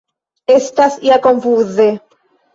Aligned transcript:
Estas 0.53 0.95
ja 1.09 1.19
konfuze. 1.27 1.89